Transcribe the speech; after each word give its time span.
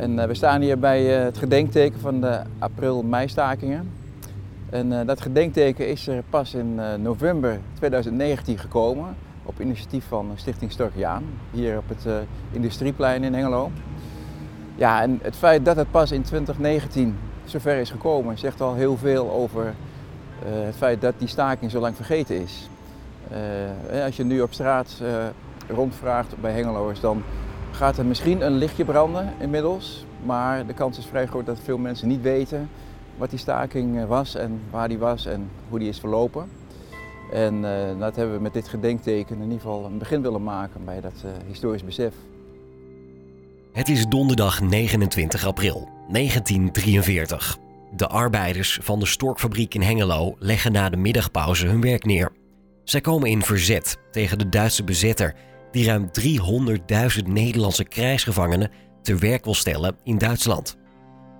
En 0.00 0.18
uh, 0.18 0.24
we 0.24 0.34
staan 0.34 0.60
hier 0.60 0.78
bij 0.78 1.18
uh, 1.18 1.24
het 1.24 1.38
gedenkteken 1.38 2.00
van 2.00 2.20
de 2.20 2.40
april-mei-stakingen. 2.58 3.92
En 4.70 4.92
uh, 4.92 5.00
dat 5.06 5.20
gedenkteken 5.20 5.88
is 5.88 6.06
er 6.06 6.22
pas 6.30 6.54
in 6.54 6.80
november 7.02 7.60
2019 7.74 8.58
gekomen 8.58 9.16
op 9.42 9.60
initiatief 9.60 10.04
van 10.08 10.30
Stichting 10.34 10.72
Storkiaan, 10.72 11.24
hier 11.50 11.78
op 11.78 11.88
het 11.88 12.06
Industrieplein 12.52 13.24
in 13.24 13.34
Hengelo. 13.34 13.70
Ja, 14.74 15.02
en 15.02 15.18
het 15.22 15.36
feit 15.36 15.64
dat 15.64 15.76
het 15.76 15.90
pas 15.90 16.10
in 16.10 16.22
2019 16.22 17.16
zover 17.44 17.76
is 17.76 17.90
gekomen, 17.90 18.38
zegt 18.38 18.60
al 18.60 18.74
heel 18.74 18.96
veel 18.96 19.30
over 19.30 19.74
het 20.44 20.76
feit 20.76 21.00
dat 21.00 21.14
die 21.18 21.28
staking 21.28 21.70
zo 21.70 21.80
lang 21.80 21.96
vergeten 21.96 22.42
is. 22.42 22.68
als 24.04 24.16
je 24.16 24.24
nu 24.24 24.40
op 24.40 24.52
straat 24.52 25.02
rondvraagt 25.68 26.40
bij 26.40 26.52
Hengeloers, 26.52 27.00
dan 27.00 27.22
gaat 27.80 27.98
er 27.98 28.06
misschien 28.06 28.46
een 28.46 28.56
lichtje 28.56 28.84
branden 28.84 29.32
inmiddels. 29.38 30.04
Maar 30.24 30.66
de 30.66 30.74
kans 30.74 30.98
is 30.98 31.06
vrij 31.06 31.26
groot 31.26 31.46
dat 31.46 31.58
veel 31.64 31.78
mensen 31.78 32.08
niet 32.08 32.22
weten 32.22 32.68
wat 33.16 33.30
die 33.30 33.38
staking 33.38 33.98
eh, 33.98 34.04
was 34.04 34.34
en 34.34 34.60
waar 34.70 34.88
die 34.88 34.98
was 34.98 35.26
en 35.26 35.50
hoe 35.68 35.78
die 35.78 35.88
is 35.88 35.98
verlopen. 35.98 36.48
En 37.32 37.54
uh, 37.54 37.98
dat 37.98 38.16
hebben 38.16 38.34
we 38.34 38.42
met 38.42 38.52
dit 38.52 38.68
gedenkteken 38.68 39.36
in 39.36 39.42
ieder 39.42 39.60
geval 39.60 39.84
een 39.84 39.98
begin 39.98 40.22
willen 40.22 40.42
maken 40.42 40.84
bij 40.84 41.00
dat 41.00 41.22
uh, 41.24 41.30
historisch 41.46 41.84
besef. 41.84 42.14
Het 43.72 43.88
is 43.88 44.06
donderdag 44.06 44.60
29 44.60 45.46
april 45.46 45.88
1943. 46.08 47.58
De 47.96 48.06
arbeiders 48.06 48.78
van 48.82 48.98
de 48.98 49.06
Storkfabriek 49.06 49.74
in 49.74 49.82
Hengelo 49.82 50.36
leggen 50.38 50.72
na 50.72 50.88
de 50.88 50.96
middagpauze 50.96 51.66
hun 51.66 51.80
werk 51.80 52.04
neer. 52.04 52.32
Zij 52.84 53.00
komen 53.00 53.30
in 53.30 53.42
verzet 53.42 53.96
tegen 54.10 54.38
de 54.38 54.48
Duitse 54.48 54.84
bezetter 54.84 55.34
die 55.70 55.86
ruim 55.86 56.10
300.000 56.20 57.26
Nederlandse 57.26 57.84
krijgsgevangenen 57.84 58.70
te 59.02 59.16
werk 59.16 59.44
wil 59.44 59.54
stellen 59.54 59.96
in 60.04 60.18
Duitsland. 60.18 60.76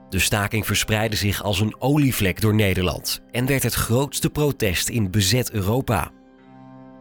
De 0.08 0.18
staking 0.18 0.66
verspreidde 0.66 1.16
zich 1.16 1.42
als 1.42 1.60
een 1.60 1.74
olievlek 1.78 2.40
door 2.40 2.54
Nederland 2.54 3.20
en 3.30 3.46
werd 3.46 3.62
het 3.62 3.74
grootste 3.74 4.30
protest 4.30 4.88
in 4.88 5.10
bezet 5.10 5.50
Europa. 5.50 6.10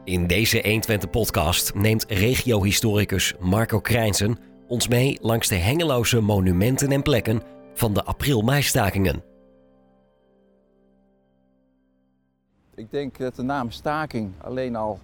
In 0.04 0.28
deze 0.28 0.82
120-podcast 0.82 1.74
neemt 1.74 2.06
regiohistoricus 2.08 3.34
Marco 3.40 3.80
Krijnsen 3.80 4.38
ons 4.68 4.88
mee 4.88 5.18
langs 5.22 5.48
de 5.48 5.56
hengeloze 5.56 6.20
monumenten 6.20 6.92
en 6.92 7.02
plekken 7.02 7.42
van 7.74 7.94
de 7.94 8.04
april-meistakingen. 8.04 9.24
Ik 12.76 12.92
denk 12.92 13.18
dat 13.18 13.36
de 13.36 13.42
naam 13.42 13.72
staking 13.72 14.32
alleen 14.42 14.76
al 14.76 15.00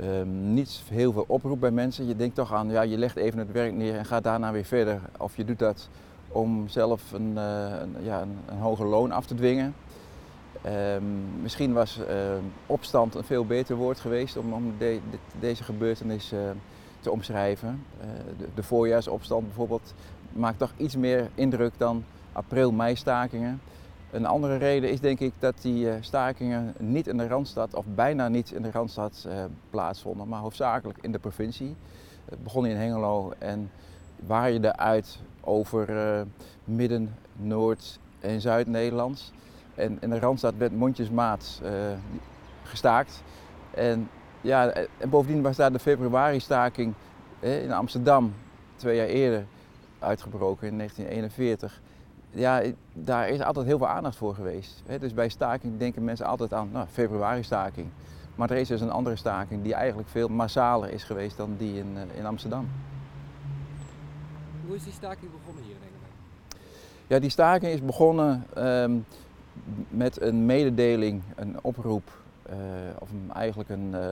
um, 0.00 0.52
niet 0.52 0.82
heel 0.88 1.12
veel 1.12 1.24
oproep 1.26 1.60
bij 1.60 1.70
mensen. 1.70 2.06
Je 2.06 2.16
denkt 2.16 2.34
toch 2.34 2.52
aan, 2.52 2.70
ja, 2.70 2.82
je 2.82 2.98
legt 2.98 3.16
even 3.16 3.38
het 3.38 3.52
werk 3.52 3.72
neer 3.72 3.96
en 3.96 4.04
gaat 4.04 4.24
daarna 4.24 4.52
weer 4.52 4.64
verder. 4.64 5.00
Of 5.18 5.36
je 5.36 5.44
doet 5.44 5.58
dat 5.58 5.88
om 6.28 6.68
zelf 6.68 7.12
een, 7.12 7.32
uh, 7.36 7.80
een 7.80 7.96
ja, 8.04 8.20
een, 8.20 8.38
een, 8.46 8.58
hoger 8.58 8.86
loon 8.86 9.12
af 9.12 9.26
te 9.26 9.34
dwingen. 9.34 9.74
Um, 10.66 11.42
misschien 11.42 11.72
was 11.72 11.98
uh, 11.98 12.04
opstand 12.66 13.14
een 13.14 13.24
veel 13.24 13.46
beter 13.46 13.76
woord 13.76 14.00
geweest 14.00 14.36
om, 14.36 14.52
om 14.52 14.74
de, 14.78 15.00
de, 15.10 15.18
deze 15.40 15.64
gebeurtenis 15.64 16.32
uh, 16.32 16.38
te 17.00 17.10
omschrijven. 17.10 17.84
De, 18.38 18.48
de, 18.54 18.62
voorjaarsopstand 18.62 19.44
bijvoorbeeld 19.44 19.94
maakt 20.32 20.58
toch 20.58 20.72
iets 20.76 20.96
meer 20.96 21.28
indruk 21.34 21.72
dan 21.76 22.04
april-mei 22.32 22.96
stakingen. 22.96 23.60
Een 24.10 24.26
andere 24.26 24.56
reden 24.56 24.90
is 24.90 25.00
denk 25.00 25.20
ik 25.20 25.32
dat 25.38 25.54
die 25.62 25.90
eh, 25.90 25.96
stakingen 26.00 26.74
niet 26.78 27.06
in 27.06 27.16
de 27.16 27.28
Randstad 27.28 27.74
of 27.74 27.84
bijna 27.94 28.28
niet 28.28 28.52
in 28.52 28.62
de 28.62 28.70
Randstad 28.70 29.24
uh, 29.26 29.44
plaatsvonden, 29.70 30.28
maar 30.28 30.40
hoofdzakelijk 30.40 30.98
in 31.00 31.12
de 31.12 31.18
provincie. 31.18 31.76
Het 32.24 32.42
begon 32.42 32.66
in 32.66 32.76
Hengelo 32.76 33.32
en 33.38 33.70
waaide 34.26 34.76
uit 34.76 35.18
over 35.40 35.90
uh, 35.90 36.20
midden, 36.64 37.14
Noord 37.32 37.98
en 38.20 38.40
Zuid-Nederlands. 38.40 39.32
En 39.74 39.98
in 40.00 40.10
de 40.10 40.18
Randstad 40.18 40.54
werd 40.56 40.76
mondjesmaat 40.76 41.62
gestaakt. 42.62 43.22
En, 43.70 44.08
ja, 44.40 44.70
en 44.70 45.10
bovendien 45.10 45.42
was 45.42 45.56
daar 45.56 45.72
de 45.72 45.78
februari-staking 45.78 46.94
in 47.40 47.72
Amsterdam 47.72 48.34
twee 48.76 48.96
jaar 48.96 49.06
eerder 49.06 49.44
uitgebroken 49.98 50.68
in 50.68 50.76
1941 50.76 51.80
ja, 52.30 52.62
daar 52.92 53.28
is 53.28 53.40
altijd 53.40 53.66
heel 53.66 53.78
veel 53.78 53.88
aandacht 53.88 54.16
voor 54.16 54.34
geweest. 54.34 54.82
Dus 55.00 55.14
bij 55.14 55.28
staking 55.28 55.78
denken 55.78 56.04
mensen 56.04 56.26
altijd 56.26 56.52
aan 56.52 56.68
nou, 56.72 56.86
februari-staking. 56.86 57.88
Maar 58.38 58.50
er 58.50 58.56
is 58.56 58.68
dus 58.68 58.80
een 58.80 58.90
andere 58.90 59.16
staking 59.16 59.62
die 59.62 59.74
eigenlijk 59.74 60.08
veel 60.08 60.28
massaler 60.28 60.90
is 60.90 61.04
geweest 61.04 61.36
dan 61.36 61.54
die 61.56 61.78
in, 61.78 61.96
eh, 61.96 62.18
in 62.18 62.26
Amsterdam. 62.26 62.68
Hoe 64.66 64.76
is 64.76 64.84
die 64.84 64.92
staking 64.92 65.30
begonnen 65.30 65.64
hier 65.64 65.74
in 65.74 65.82
Engeland? 65.82 66.12
Ja, 67.06 67.18
die 67.18 67.30
staking 67.30 67.72
is 67.72 67.82
begonnen 67.82 68.44
um, 68.58 69.06
met 69.88 70.20
een 70.20 70.46
mededeling, 70.46 71.22
een 71.36 71.56
oproep, 71.62 72.10
uh, 72.50 72.54
of 72.98 73.10
een, 73.10 73.30
eigenlijk 73.34 73.68
een 73.68 73.90
uh, 73.94 74.06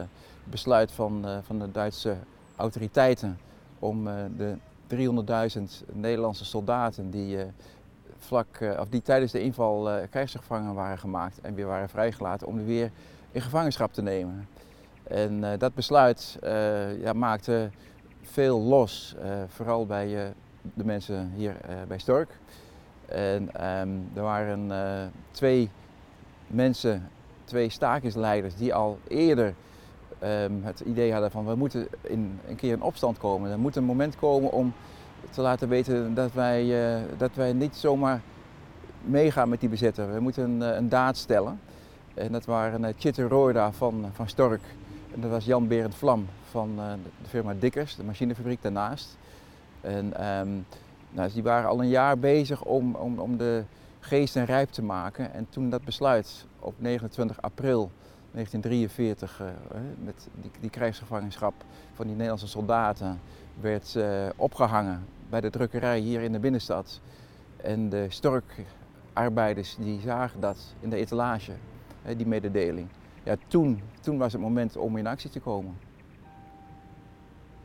besluit 0.45 0.93
van, 0.93 1.23
uh, 1.25 1.39
van 1.43 1.59
de 1.59 1.71
Duitse 1.73 2.17
autoriteiten 2.57 3.39
om 3.79 4.05
de 4.37 4.57
300.000 4.87 5.63
Nederlandse 5.93 6.45
soldaten 6.45 7.11
die 7.11 7.39
vlak, 8.27 8.61
uh, 8.61 8.81
of 8.81 8.89
die 8.89 9.03
tijdens 9.03 9.33
de 9.33 9.41
inval 9.41 9.91
uh, 9.91 10.03
krijgsgevangen 10.11 10.75
waren 10.75 10.99
gemaakt 10.99 11.41
en 11.41 11.55
weer 11.55 11.67
waren 11.67 11.89
vrijgelaten 11.89 12.47
om 12.47 12.57
die 12.57 12.67
weer 12.67 12.91
in 13.33 13.41
gevangenschap 13.41 13.93
te 13.93 14.03
nemen. 14.03 14.49
En 15.03 15.43
uh, 15.43 15.51
dat 15.59 15.75
besluit 15.75 16.39
ja, 17.01 17.13
maakte 17.13 17.71
veel 18.23 18.61
los, 18.61 19.17
vooral 19.47 19.87
bij 19.87 20.35
de 20.75 20.85
mensen 20.85 21.33
hier 21.35 21.57
bij 21.89 21.99
Stork. 21.99 22.31
En 23.07 23.43
um, 23.81 24.11
er 24.15 24.23
waren 24.23 24.71
twee 25.31 25.71
mensen, 26.47 27.11
twee 27.45 27.69
stakingsleiders 27.69 28.57
die 28.57 28.75
al 28.75 28.99
eerder 29.09 29.55
um, 30.23 30.65
het 30.65 30.81
idee 30.81 31.13
hadden 31.13 31.31
van 31.31 31.47
we 31.47 31.55
moeten 31.55 31.89
in, 32.01 32.41
een 32.49 32.57
keer 32.57 32.73
in 32.73 32.83
opstand 32.83 33.19
komen. 33.19 33.51
Er 33.51 33.59
moet 33.59 33.77
een 33.77 33.85
moment 33.85 34.17
komen 34.17 34.53
om 34.53 34.75
te 35.31 35.41
laten 35.41 35.69
weten 35.69 36.15
dat 36.15 36.33
wij, 36.33 36.65
uh, 36.65 37.03
dat 37.17 37.31
wij 37.35 37.53
niet 37.53 37.77
zomaar 37.77 38.21
meegaan 39.03 39.49
met 39.49 39.61
die 39.61 39.69
bezetter. 39.69 40.15
We 40.15 40.21
moeten 40.21 40.51
een, 40.51 40.63
eh, 40.63 40.77
een 40.77 40.89
daad 40.89 41.17
stellen. 41.17 41.61
En 42.15 42.33
dat 42.33 42.45
waren 42.45 42.83
uh, 42.83 42.89
Chitter 42.99 43.29
Roorda 43.29 43.73
van, 43.73 44.07
van 44.13 44.29
Stork. 44.29 44.63
En 45.15 45.21
dat 45.21 45.31
was 45.31 45.45
Jan 45.45 45.69
Berend 45.69 45.95
Vlam 45.95 46.27
van 46.51 46.77
de 47.23 47.29
firma 47.29 47.55
Dikkers, 47.59 47.97
de 47.97 48.05
machinefabriek 48.05 48.63
daarnaast. 48.63 49.17
En 49.81 50.27
um, 50.27 50.67
nou, 51.11 51.31
die 51.33 51.43
waren 51.43 51.69
al 51.69 51.81
een 51.81 51.89
jaar 51.89 52.19
bezig 52.19 52.63
om, 52.63 52.95
om, 52.95 53.19
om 53.19 53.37
de 53.37 53.63
geesten 54.01 54.45
rijp 54.45 54.71
te 54.71 54.83
maken. 54.83 55.33
En 55.33 55.47
toen 55.49 55.71
dat 55.71 55.85
besluit 55.85 56.47
op 56.61 56.75
29 56.79 57.43
april 57.43 57.91
1943, 58.31 59.41
uh, 59.41 59.47
met 60.05 60.29
die, 60.41 60.51
die 60.61 60.71
krijgsgevangenschap 60.71 61.55
van 61.95 62.07
die 62.07 62.15
Nederlandse 62.15 62.49
soldaten, 62.49 63.21
werd 63.61 63.99
opgehangen 64.37 65.05
bij 65.31 65.41
de 65.41 65.51
drukkerij 65.51 65.99
hier 65.99 66.21
in 66.21 66.33
de 66.33 66.39
binnenstad. 66.39 67.01
En 67.57 67.89
de 67.89 68.07
storkarbeiders 68.09 69.77
die 69.79 70.01
zagen 70.01 70.41
dat 70.41 70.75
in 70.81 70.91
de 70.91 70.97
etalage, 70.97 71.53
die 72.17 72.27
mededeling. 72.27 72.89
Ja, 73.23 73.37
toen, 73.47 73.81
toen 74.01 74.19
was 74.19 74.33
het 74.33 74.43
moment 74.43 74.77
om 74.77 74.97
in 74.97 75.07
actie 75.07 75.31
te 75.31 75.41
komen. 75.41 75.79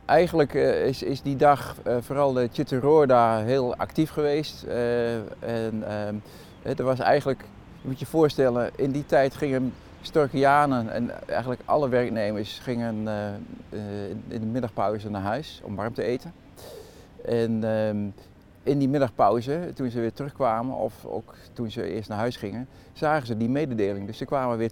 Eigenlijk 0.06 0.54
uh, 0.54 0.86
is, 0.86 1.04
is 1.04 1.22
die 1.22 1.36
dag 1.36 1.76
uh, 1.88 1.98
vooral 2.00 2.34
de 2.34 2.50
Chitterorda 2.52 3.38
heel 3.38 3.76
actief 3.76 4.10
geweest. 4.10 4.66
Uh, 4.68 5.16
en 5.40 5.84
ehm, 5.88 6.16
er 6.62 6.84
was 6.84 7.00
eigenlijk, 7.00 7.46
je 7.82 7.88
moet 7.88 8.00
je 8.00 8.06
voorstellen, 8.06 8.72
in 8.76 8.92
die 8.92 9.06
tijd 9.06 9.36
gingen 9.36 9.74
Storkianen 10.02 10.90
en 10.90 11.28
eigenlijk 11.28 11.62
alle 11.66 11.90
werknemers 11.90 12.60
gingen 12.60 13.08
in 14.28 14.40
de 14.40 14.46
middagpauze 14.46 15.10
naar 15.10 15.22
huis 15.22 15.62
om 15.64 15.76
warm 15.76 15.94
te 15.94 16.04
eten. 16.04 16.34
En 17.26 17.64
um, 17.64 18.14
in 18.64 18.80
die 18.80 18.90
middagpauze, 18.90 19.72
toen 19.74 19.90
ze 19.90 20.00
weer 20.00 20.14
terugkwamen, 20.14 20.76
of 20.76 21.06
ook 21.06 21.36
toen 21.54 21.72
ze 21.72 21.84
eerst 21.84 22.10
naar 22.10 22.18
huis 22.18 22.36
gingen, 22.36 22.68
zagen 22.94 23.28
ze 23.28 23.38
die 23.38 23.50
mededeling. 23.50 24.06
Dus 24.06 24.18
ze 24.18 24.26
kwamen 24.26 24.58
weer 24.58 24.72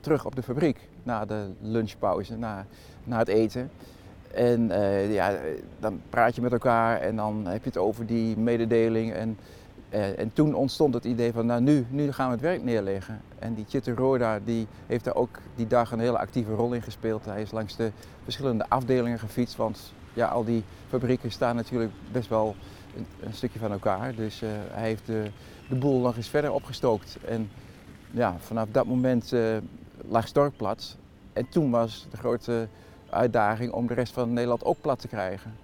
terug 0.00 0.26
op 0.26 0.34
de 0.34 0.42
fabriek 0.42 0.78
na 1.02 1.24
de 1.24 1.46
lunchpauze, 1.60 2.36
na, 2.36 2.66
na 3.04 3.18
het 3.18 3.28
eten. 3.28 3.70
En 4.34 4.60
uh, 4.60 5.14
ja, 5.14 5.38
dan 5.78 6.00
praat 6.10 6.34
je 6.34 6.40
met 6.40 6.52
elkaar 6.52 7.00
en 7.00 7.16
dan 7.16 7.46
heb 7.46 7.62
je 7.62 7.68
het 7.68 7.78
over 7.78 8.06
die 8.06 8.36
mededeling. 8.36 9.12
En, 9.12 9.38
uh, 9.90 10.18
en 10.18 10.32
toen 10.32 10.54
ontstond 10.54 10.94
het 10.94 11.04
idee 11.04 11.32
van, 11.32 11.46
nou 11.46 11.60
nu, 11.60 11.86
nu 11.90 12.12
gaan 12.12 12.26
we 12.26 12.32
het 12.32 12.40
werk 12.40 12.62
neerleggen. 12.62 13.20
En 13.38 13.54
die 13.54 13.64
Chitter 13.68 13.94
Roda, 13.94 14.38
die 14.44 14.66
heeft 14.86 15.04
daar 15.04 15.14
ook 15.14 15.38
die 15.54 15.66
dag 15.66 15.92
een 15.92 16.00
hele 16.00 16.18
actieve 16.18 16.54
rol 16.54 16.72
in 16.72 16.82
gespeeld. 16.82 17.24
Hij 17.24 17.42
is 17.42 17.50
langs 17.50 17.76
de 17.76 17.90
verschillende 18.22 18.68
afdelingen 18.68 19.18
gefietst, 19.18 19.56
want 19.56 19.92
ja, 20.12 20.26
al 20.26 20.44
die 20.44 20.64
fabrieken 20.88 21.30
staan 21.30 21.56
natuurlijk 21.56 21.92
best 22.12 22.28
wel 22.28 22.54
een, 23.20 23.34
stukje 23.34 23.58
van 23.58 23.72
elkaar. 23.72 24.14
Dus 24.14 24.42
uh, 24.42 24.48
hij 24.70 24.86
heeft 24.86 25.06
de, 25.06 25.30
de, 25.68 25.74
boel 25.74 26.00
nog 26.00 26.16
eens 26.16 26.28
verder 26.28 26.52
opgestookt. 26.52 27.18
En 27.24 27.50
ja, 28.10 28.36
vanaf 28.38 28.66
dat 28.72 28.86
moment 28.86 29.32
uh, 29.32 29.56
lag 30.08 30.26
Stork 30.26 30.56
plat. 30.56 30.96
En 31.32 31.48
toen 31.48 31.70
was 31.70 32.06
de 32.10 32.16
grote 32.16 32.68
uitdaging 33.10 33.72
om 33.72 33.86
de 33.86 33.94
rest 33.94 34.12
van 34.12 34.32
Nederland 34.32 34.64
ook 34.64 34.80
plat 34.80 35.00
te 35.00 35.08
krijgen. 35.08 35.56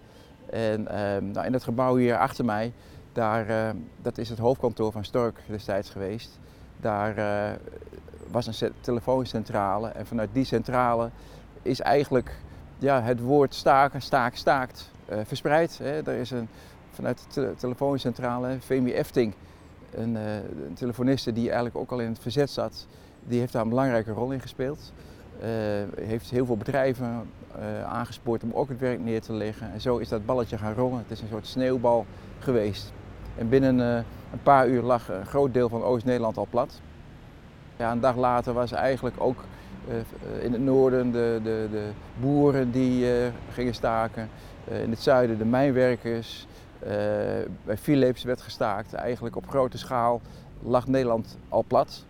En 0.51 0.81
uh, 0.81 0.89
nou, 1.33 1.47
in 1.47 1.53
het 1.53 1.65
gebouw 1.65 1.97
hier 1.97 2.19
achter 2.19 2.45
mij 2.45 2.73
Daar, 3.13 3.49
eh, 3.49 3.75
dat 4.03 4.19
is 4.19 4.29
het 4.29 4.39
hoofdkantoor 4.39 4.93
van 4.93 5.05
Stork 5.05 5.39
destijds 5.49 5.91
geweest. 5.91 6.39
Daar 6.81 7.15
was 8.31 8.47
een 8.47 8.55
ce- 8.55 8.73
telefooncentrale 8.81 9.89
en 9.89 10.07
vanuit 10.07 10.29
die 10.33 10.45
centrale 10.45 11.11
is 11.63 11.81
eigenlijk 11.81 12.37
ja, 12.79 13.03
het 13.03 13.21
woord 13.21 13.55
staken, 13.55 14.03
staak, 14.03 14.35
staakt 14.35 14.91
eh, 15.07 15.19
verspreid. 15.25 15.79
Hè. 15.79 16.03
Er 16.03 16.19
is 16.21 16.31
een, 16.31 16.49
vanuit 16.91 17.19
de 17.19 17.25
tele- 17.29 17.55
telefooncentrale, 17.55 18.57
Femi 18.61 18.93
Efting, 18.93 19.35
een, 19.95 20.17
eh, 20.17 20.35
een 20.67 20.75
telefoniste 20.75 21.33
die 21.33 21.45
eigenlijk 21.47 21.77
ook 21.77 21.91
al 21.91 22.01
in 22.01 22.09
het 22.09 22.19
verzet 22.19 22.51
zat, 22.51 22.87
die 23.25 23.39
heeft 23.39 23.53
daar 23.53 23.63
een 23.63 23.69
belangrijke 23.69 24.13
rol 24.13 24.31
in 24.31 24.41
gespeeld. 24.41 24.93
Eh, 25.41 25.49
heeft 26.01 26.31
heel 26.31 26.47
veel 26.47 26.57
bedrijven 26.57 27.31
aangespoord 27.87 28.43
om 28.43 28.53
ook 28.53 28.69
het 28.69 28.79
werk 28.79 29.01
neer 29.01 29.21
te 29.21 29.33
leggen. 29.33 29.73
En 29.73 29.81
zo 29.81 29.97
is 29.97 30.09
dat 30.09 30.27
balletje 30.27 30.59
gaan 30.59 30.75
rollen. 30.75 30.99
Het 30.99 31.11
is 31.11 31.21
een 31.21 31.29
soort 31.29 31.47
sneeuwbal 31.47 32.07
geweest. 32.39 32.93
En 33.39 33.49
binnen 33.49 33.79
een 33.79 34.43
paar 34.43 34.69
uur 34.69 34.83
lag 34.83 35.09
een 35.09 35.27
groot 35.27 35.55
deel 35.55 35.69
van 35.69 35.83
Oost-Nederland 35.83 36.37
al 36.37 36.47
plat. 36.51 36.81
Ja, 37.77 37.93
een 37.93 38.01
dag 38.01 38.17
later 38.17 38.53
was 38.53 38.73
eigenlijk 38.73 39.17
ook 39.19 39.45
in 40.41 40.53
het 40.53 40.63
noorden 40.63 41.13
de, 41.13 41.41
de, 41.43 41.69
de 41.71 41.89
boeren 42.21 42.71
die 42.71 43.13
eh, 43.13 43.33
gingen 43.53 43.75
staken. 43.75 44.29
Eh, 44.65 44.83
in 44.83 44.91
het 44.91 45.01
zuiden 45.01 45.39
de 45.39 45.45
mijnwerkers. 45.45 46.47
Eh, 46.79 46.89
bij 47.65 47.77
Philips 47.77 48.23
werd 48.23 48.41
gestaakt. 48.41 48.93
Eigenlijk 48.93 49.37
op 49.37 49.49
grote 49.49 49.79
schaal 49.79 50.21
lag 50.63 50.87
Nederland 50.87 51.39
al 51.49 51.65
plat. 51.67 52.05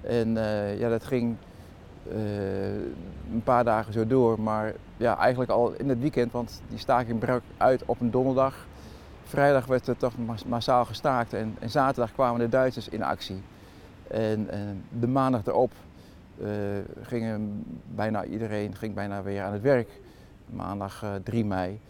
En 0.00 0.36
eh, 0.36 0.78
ja, 0.78 0.88
dat 0.88 1.04
ging 1.04 1.36
eh, 2.10 2.74
een 3.32 3.42
paar 3.44 3.64
dagen 3.64 3.92
zo 3.92 4.06
door. 4.06 4.40
Maar 4.40 4.72
ja, 4.96 5.18
eigenlijk 5.18 5.50
al 5.50 5.72
in 5.72 5.88
het 5.88 6.00
weekend, 6.00 6.32
want 6.32 6.62
die 6.68 6.78
staking 6.78 7.18
brak 7.18 7.42
uit 7.56 7.82
op 7.86 8.00
een 8.00 8.10
donderdag. 8.10 8.66
Vrijdag 9.24 9.66
werd 9.66 9.86
er 9.86 9.96
toch 9.96 10.12
mas- 10.26 10.44
massaal 10.44 10.84
gestaakt 10.84 11.32
en, 11.32 11.56
en 11.58 11.70
zaterdag 11.70 12.12
kwamen 12.12 12.40
de 12.40 12.48
Duitsers 12.48 12.88
in 12.88 13.02
actie. 13.02 13.42
En, 14.06 14.50
en 14.50 14.84
de 14.98 15.06
maandag 15.06 15.46
erop 15.46 15.72
eh, 15.72 15.87
gingen 17.02 17.64
bijna 17.94 18.24
iedereen 18.24 18.74
ging 18.74 18.94
bijna 18.94 19.22
weer 19.22 19.42
aan 19.42 19.52
het 19.52 19.62
werk. 19.62 19.88
Maandag 20.50 21.02
eh, 21.02 21.14
3 21.22 21.44
mei. 21.44 21.80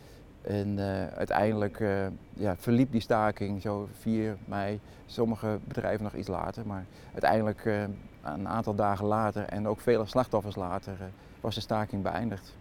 En 0.43 0.79
eh, 0.79 1.07
uiteindelijk 1.07 1.81
eh, 1.81 2.07
ja, 2.35 2.57
verliep 2.57 2.93
die 2.93 3.01
staking 3.01 3.63
zo 3.63 3.89
4 3.99 4.37
mei. 4.45 4.81
Sommige 5.07 5.59
bedrijven 5.65 6.05
nog 6.05 6.15
iets 6.15 6.29
later, 6.29 6.67
maar 6.67 6.85
uiteindelijk 7.13 7.65
eh, 7.65 7.83
een 8.23 8.49
aantal 8.49 8.75
dagen 8.75 9.07
later 9.07 9.45
en 9.45 9.69
ook 9.69 9.81
vele 9.81 10.07
slachtoffers 10.07 10.57
later 10.57 10.93
eh, 11.01 11.07
was 11.41 11.55
de 11.55 11.61
staking 11.61 12.03
beëindigd. 12.03 12.55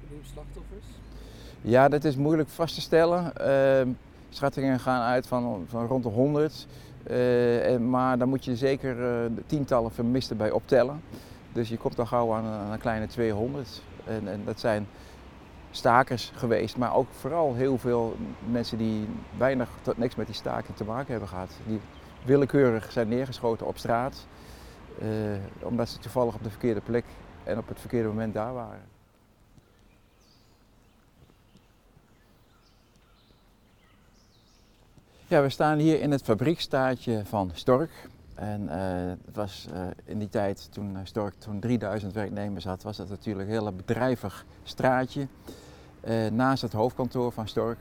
Hoeveel 0.00 0.30
slachtoffers? 0.32 0.84
Ja, 1.60 1.88
dat 1.88 2.04
is 2.04 2.16
moeilijk 2.16 2.48
vast 2.48 2.74
te 2.74 2.80
stellen. 2.80 3.36
Ehm, 3.36 3.88
schattingen 4.28 4.80
gaan 4.80 5.02
uit 5.02 5.26
van, 5.26 5.64
van 5.68 5.86
rond 5.86 6.02
de 6.02 6.08
100. 6.08 6.66
Eh, 7.08 7.72
en, 7.72 7.90
maar 7.90 8.18
dan 8.18 8.28
moet 8.28 8.44
je 8.44 8.56
zeker 8.56 9.04
eh, 9.04 9.30
tientallen 9.46 9.92
vermisten 9.92 10.36
bij 10.36 10.50
optellen. 10.50 11.02
Dus 11.52 11.68
je 11.68 11.76
komt 11.76 11.98
al 11.98 12.06
gauw 12.06 12.34
aan, 12.34 12.44
aan 12.44 12.72
een 12.72 12.78
kleine 12.78 13.06
200. 13.06 13.82
En, 14.04 14.28
en 14.28 14.42
dat 14.44 14.60
zijn 14.60 14.86
stakers 15.70 16.32
geweest, 16.34 16.76
maar 16.76 16.94
ook 16.94 17.06
vooral 17.10 17.54
heel 17.54 17.78
veel 17.78 18.16
mensen 18.50 18.78
die 18.78 19.08
weinig 19.38 19.68
tot 19.82 19.98
niks 19.98 20.14
met 20.14 20.26
die 20.26 20.34
staking 20.34 20.76
te 20.76 20.84
maken 20.84 21.10
hebben 21.10 21.28
gehad. 21.28 21.50
Die 21.66 21.80
willekeurig 22.24 22.92
zijn 22.92 23.08
neergeschoten 23.08 23.66
op 23.66 23.78
straat, 23.78 24.26
eh, 24.98 25.08
omdat 25.62 25.88
ze 25.88 25.98
toevallig 25.98 26.34
op 26.34 26.42
de 26.42 26.50
verkeerde 26.50 26.80
plek 26.80 27.04
en 27.44 27.58
op 27.58 27.68
het 27.68 27.80
verkeerde 27.80 28.08
moment 28.08 28.34
daar 28.34 28.54
waren. 28.54 28.97
Ja, 35.30 35.42
we 35.42 35.48
staan 35.48 35.78
hier 35.78 36.00
in 36.00 36.10
het 36.10 36.22
fabriekstaatje 36.22 37.22
van 37.24 37.50
Stork. 37.54 37.90
En 38.34 38.68
eh, 38.68 38.78
het 39.26 39.36
was 39.36 39.66
eh, 39.72 39.80
in 40.04 40.18
die 40.18 40.28
tijd, 40.28 40.68
toen 40.72 40.96
eh, 40.96 41.00
Stork 41.04 41.34
toen 41.38 41.60
3000 41.60 42.12
werknemers 42.12 42.64
had, 42.64 42.82
was 42.82 42.96
dat 42.96 43.08
natuurlijk 43.08 43.48
een 43.48 43.54
heel 43.54 43.72
bedrijvig 43.72 44.44
straatje 44.62 45.26
naast 46.32 46.62
het 46.62 46.72
hoofdkantoor 46.72 47.32
van 47.32 47.48
Stork. 47.48 47.78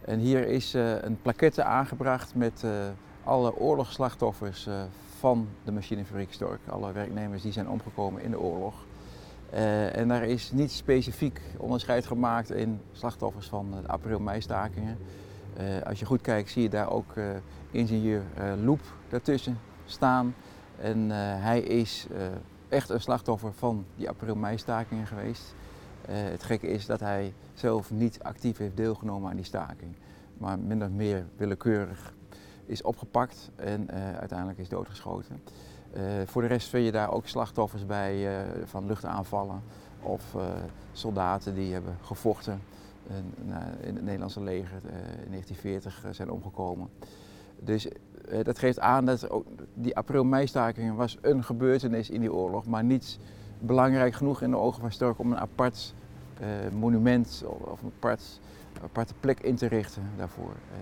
En 0.00 0.18
hier 0.18 0.46
is 0.46 0.72
een 0.72 1.18
plaquette 1.22 1.62
aangebracht 1.62 2.34
met 2.34 2.64
alle 3.24 3.56
oorlogsslachtoffers 3.56 4.68
van 5.18 5.48
de 5.64 5.72
machinefabriek 5.72 6.32
Stork. 6.32 6.60
Alle 6.68 6.92
werknemers 6.92 7.42
die 7.42 7.52
zijn 7.52 7.68
omgekomen 7.68 8.22
in 8.22 8.30
de 8.30 8.40
oorlog. 8.40 8.74
En 9.92 10.08
daar 10.08 10.24
is 10.24 10.52
niet 10.52 10.72
specifiek 10.72 11.40
onderscheid 11.56 12.06
gemaakt 12.06 12.50
in 12.50 12.80
slachtoffers 12.92 13.46
van 13.46 13.70
de 13.82 13.88
april-mei-stakingen. 13.88 14.98
Eh, 15.58 15.82
als 15.82 15.98
je 15.98 16.06
goed 16.06 16.20
kijkt 16.20 16.50
zie 16.50 16.62
je 16.62 16.68
daar 16.68 16.90
ook 16.90 17.16
eh, 17.16 17.24
ingenieur 17.70 18.22
eh, 18.34 18.52
Loep 18.62 18.80
daartussen 19.08 19.58
staan. 19.84 20.34
En 20.80 21.10
hij 21.40 21.60
is 21.60 22.06
echt 22.68 22.88
een 22.88 23.00
slachtoffer 23.00 23.52
van 23.52 23.84
die 23.96 24.08
april-mei-stakingen 24.08 25.06
geweest. 25.06 25.54
Het 26.08 26.42
gekke 26.42 26.66
is 26.66 26.86
dat 26.86 27.00
hij 27.00 27.34
zelf 27.54 27.90
niet 27.90 28.22
actief 28.22 28.56
heeft 28.56 28.76
deelgenomen 28.76 29.30
aan 29.30 29.36
die 29.36 29.44
staking. 29.44 29.96
Maar 30.36 30.58
min 30.58 30.82
of 30.84 30.90
meer 30.90 31.26
willekeurig 31.36 32.14
is 32.66 32.82
opgepakt 32.82 33.50
en 33.56 33.90
uiteindelijk 34.18 34.58
is 34.58 34.68
doodgeschoten. 34.68 35.42
Voor 36.24 36.42
de 36.42 36.48
rest 36.48 36.68
vind 36.68 36.84
je 36.84 36.92
daar 36.92 37.12
ook 37.12 37.26
slachtoffers 37.26 37.86
bij 37.86 38.44
van 38.64 38.86
luchtaanvallen 38.86 39.62
of 40.02 40.36
soldaten 40.92 41.54
die 41.54 41.72
hebben 41.72 41.96
gevochten 42.02 42.52
en, 42.52 42.77
in 43.80 43.94
het 43.94 44.04
Nederlandse 44.04 44.42
leger 44.42 44.80
eh, 44.84 45.24
in 45.24 45.30
1940 45.30 46.04
eh, 46.04 46.10
zijn 46.12 46.30
omgekomen. 46.30 46.88
Dus 47.60 47.88
eh, 47.88 48.44
dat 48.44 48.58
geeft 48.58 48.80
aan 48.80 49.04
dat 49.04 49.30
ook 49.30 49.46
die 49.74 49.96
april-mei-stakingen 49.96 50.94
was 50.94 51.18
een 51.20 51.44
gebeurtenis 51.44 52.10
in 52.10 52.20
die 52.20 52.32
oorlog, 52.32 52.66
maar 52.66 52.84
niet 52.84 53.18
belangrijk 53.58 54.14
genoeg 54.14 54.42
in 54.42 54.50
de 54.50 54.56
ogen 54.56 54.80
van 54.80 54.92
Stork 54.92 55.18
om 55.18 55.32
een 55.32 55.38
apart 55.38 55.94
eh, 56.40 56.46
monument 56.78 57.44
of, 57.46 57.82
een 57.82 57.92
apart, 57.96 58.40
aparte 58.82 59.14
plek 59.20 59.40
in 59.40 59.56
te 59.56 59.66
richten 59.66 60.02
daarvoor. 60.16 60.52
Eh, 60.72 60.78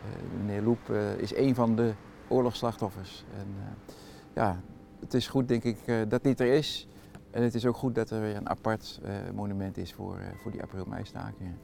eh, 0.00 0.40
meneer 0.40 0.62
Loep 0.62 0.90
eh, 0.90 1.18
is 1.18 1.34
een 1.36 1.54
van 1.54 1.76
de 1.76 1.92
oorlogsslachtoffers. 2.28 3.24
En, 3.38 3.46
eh, 3.58 3.94
ja, 4.34 4.60
het 5.00 5.14
is 5.14 5.28
goed 5.28 5.48
denk 5.48 5.64
ik 5.64 5.78
eh, 5.86 5.96
dat 6.08 6.22
dit 6.22 6.40
er 6.40 6.52
is. 6.52 6.88
En 7.30 7.42
het 7.42 7.54
is 7.54 7.66
ook 7.66 7.76
goed 7.76 7.94
dat 7.94 8.10
er 8.10 8.20
weer 8.20 8.36
een 8.36 8.48
apart 8.48 9.00
eh, 9.04 9.12
monument 9.34 9.76
is 9.76 9.92
voor, 9.92 10.16
eh, 10.18 10.26
voor 10.42 10.50
die 10.50 10.62
april-mei-stakingen. 10.62 11.58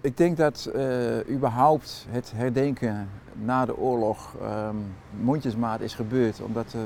Ik 0.00 0.16
denk 0.16 0.36
dat 0.36 0.70
eh, 0.74 1.28
überhaupt 1.28 2.06
het 2.08 2.32
herdenken 2.34 3.08
na 3.32 3.64
de 3.64 3.76
oorlog 3.76 4.36
ehm, 4.40 4.76
mondjesmaat 5.20 5.80
is 5.80 5.94
gebeurd, 5.94 6.40
omdat 6.40 6.70
de 6.70 6.84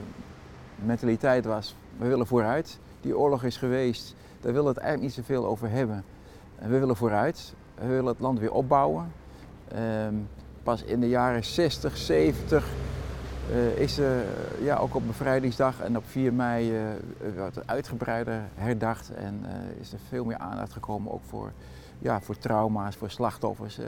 mentaliteit 0.84 1.44
was, 1.44 1.76
we 1.98 2.08
willen 2.08 2.26
vooruit. 2.26 2.78
Die 3.00 3.18
oorlog 3.18 3.44
is 3.44 3.56
geweest, 3.56 4.14
daar 4.40 4.52
willen 4.52 4.62
we 4.62 4.74
het 4.74 4.78
eigenlijk 4.78 5.16
niet 5.16 5.26
zoveel 5.26 5.46
over 5.46 5.70
hebben. 5.70 6.04
En 6.58 6.70
we 6.70 6.78
willen 6.78 6.96
vooruit, 6.96 7.54
we 7.74 7.86
willen 7.86 8.06
het 8.06 8.20
land 8.20 8.38
weer 8.38 8.52
opbouwen. 8.52 9.12
Ehm, 9.68 10.14
pas 10.62 10.82
in 10.82 11.00
de 11.00 11.08
jaren 11.08 11.44
60, 11.44 11.96
70 11.96 12.68
eh, 13.52 13.78
is 13.78 13.98
er 13.98 14.24
ja, 14.62 14.76
ook 14.76 14.94
op 14.94 15.06
bevrijdingsdag 15.06 15.80
en 15.80 15.96
op 15.96 16.04
4 16.06 16.32
mei 16.32 16.76
eh, 16.76 16.82
wordt 17.36 17.54
het 17.54 17.66
uitgebreider 17.66 18.42
herdacht 18.54 19.10
en 19.14 19.44
is 19.80 19.92
er 19.92 19.98
veel 20.08 20.24
meer 20.24 20.38
aandacht 20.38 20.72
gekomen 20.72 21.12
ook 21.12 21.24
voor, 21.24 21.52
ja, 21.98 22.20
voor 22.20 22.38
trauma's, 22.38 22.96
voor 22.96 23.10
slachtoffers. 23.10 23.78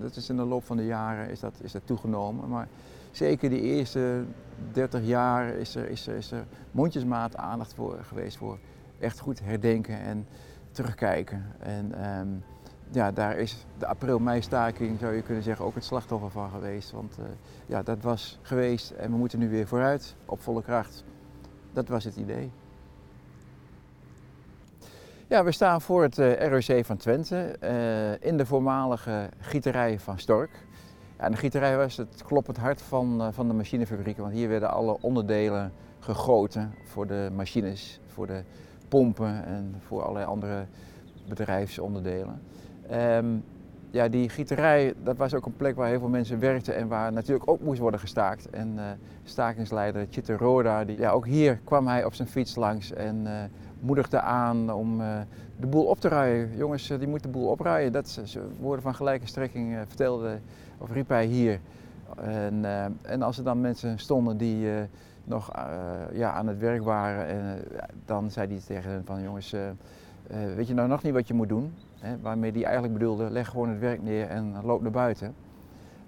Dat 0.00 0.16
is 0.16 0.28
in 0.28 0.36
de 0.36 0.44
loop 0.44 0.64
van 0.64 0.76
de 0.76 0.86
jaren 0.86 1.30
is 1.30 1.40
dat, 1.40 1.54
is 1.60 1.72
dat 1.72 1.82
toegenomen. 1.84 2.48
Maar 2.48 2.68
zeker 3.10 3.50
die 3.50 3.60
eerste 3.60 4.24
30 4.72 5.04
jaar 5.04 5.48
is 5.48 5.74
er, 5.74 5.88
is 5.88 6.06
er, 6.06 6.16
is 6.16 6.32
er 6.32 6.44
mondjesmaat 6.70 7.36
aandacht 7.36 7.74
voor 7.74 7.98
geweest 8.02 8.36
voor 8.36 8.58
echt 8.98 9.18
goed 9.18 9.40
herdenken 9.44 10.00
en 10.00 10.26
terugkijken. 10.70 11.44
En 11.58 11.92
ehm, 11.94 12.28
ja, 12.92 13.12
daar 13.12 13.36
is 13.38 13.66
de 13.78 13.86
april-mei-staking, 13.86 14.98
zou 14.98 15.14
je 15.14 15.22
kunnen 15.22 15.42
zeggen, 15.42 15.64
ook 15.64 15.74
het 15.74 15.84
slachtoffer 15.84 16.30
van 16.30 16.50
geweest. 16.50 16.90
Want 16.90 17.18
eh, 17.18 17.24
ja, 17.66 17.82
dat 17.82 18.02
was 18.02 18.38
geweest 18.42 18.90
en 18.90 19.10
we 19.10 19.16
moeten 19.16 19.38
nu 19.38 19.48
weer 19.48 19.66
vooruit 19.66 20.14
op 20.24 20.40
volle 20.40 20.62
kracht. 20.62 21.04
Dat 21.72 21.88
was 21.88 22.04
het 22.04 22.16
idee. 22.16 22.50
Ja, 25.26 25.44
we 25.44 25.52
staan 25.52 25.80
voor 25.80 26.02
het 26.02 26.18
eh, 26.18 26.48
ROC 26.48 26.84
van 26.84 26.96
Twente 26.96 27.56
eh, 27.60 28.28
in 28.28 28.36
de 28.36 28.46
voormalige 28.46 29.28
gieterij 29.38 29.98
van 29.98 30.18
Stork. 30.18 30.50
Ja, 31.18 31.24
en 31.24 31.30
de 31.30 31.38
gieterij 31.38 31.76
was 31.76 31.96
het 31.96 32.22
kloppend 32.26 32.56
hart 32.56 32.82
van, 32.82 33.32
van 33.32 33.48
de 33.48 33.54
machinefabriek, 33.54 34.16
want 34.16 34.32
hier 34.32 34.48
werden 34.48 34.70
alle 34.70 34.98
onderdelen 35.00 35.72
gegoten 35.98 36.74
voor 36.84 37.06
de 37.06 37.30
machines, 37.34 38.00
voor 38.06 38.26
de 38.26 38.42
pompen 38.88 39.44
en 39.44 39.74
voor 39.86 40.02
allerlei 40.02 40.26
andere 40.26 40.66
bedrijfsonderdelen. 41.28 42.40
Ehm, 42.92 43.26
ja, 43.90 44.08
die 44.08 44.28
gieterij, 44.28 44.94
dat 45.02 45.16
was 45.16 45.34
ook 45.34 45.46
een 45.46 45.56
plek 45.56 45.76
waar 45.76 45.88
heel 45.88 45.98
veel 45.98 46.08
mensen 46.08 46.38
werkten 46.38 46.76
en 46.76 46.88
waar 46.88 47.12
natuurlijk 47.12 47.50
ook 47.50 47.60
moest 47.60 47.80
worden 47.80 48.00
gestaakt. 48.00 48.50
En 48.50 48.72
uh, 48.76 48.82
stakingsleider 49.24 50.06
Chitter 50.10 50.38
Roda, 50.38 50.84
die, 50.84 50.98
ja, 50.98 51.10
ook 51.10 51.26
hier 51.26 51.60
kwam 51.64 51.86
hij 51.86 52.04
op 52.04 52.14
zijn 52.14 52.28
fiets 52.28 52.54
langs 52.54 52.92
en 52.92 53.20
uh, 53.24 53.30
moedigde 53.80 54.20
aan 54.20 54.72
om 54.72 55.00
uh, 55.00 55.18
de 55.60 55.66
boel 55.66 55.84
op 55.84 56.00
te 56.00 56.08
ruien. 56.08 56.56
Jongens, 56.56 56.86
die 56.86 57.08
moeten 57.08 57.32
de 57.32 57.38
boel 57.38 57.48
opruien. 57.48 57.92
Dat 57.92 58.20
is 58.22 58.38
woorden 58.60 58.82
van 58.82 58.94
gelijke 58.94 59.26
strekking 59.26 59.76
vertelde 59.86 60.38
of 60.78 60.92
riep 60.92 61.08
hij 61.08 61.24
hier. 61.24 61.60
En, 62.16 62.64
en 63.02 63.22
als 63.22 63.38
er 63.38 63.44
dan 63.44 63.60
mensen 63.60 63.98
stonden 63.98 64.36
die 64.36 64.68
nog 65.24 65.50
ja, 66.12 66.32
aan 66.32 66.46
het 66.46 66.58
werk 66.58 66.82
waren, 66.82 67.26
en, 67.26 67.64
dan 68.04 68.30
zei 68.30 68.48
hij 68.48 68.60
tegen 68.66 68.90
hen 68.90 69.04
van 69.04 69.22
jongens, 69.22 69.54
weet 70.56 70.66
je 70.66 70.74
nou 70.74 70.88
nog 70.88 71.02
niet 71.02 71.12
wat 71.12 71.28
je 71.28 71.34
moet 71.34 71.48
doen? 71.48 71.72
Hè, 72.02 72.20
waarmee 72.20 72.52
die 72.52 72.64
eigenlijk 72.64 72.94
bedoelde, 72.94 73.30
leg 73.30 73.48
gewoon 73.48 73.68
het 73.68 73.78
werk 73.78 74.02
neer 74.02 74.28
en 74.28 74.64
loop 74.64 74.82
naar 74.82 74.90
buiten. 74.90 75.34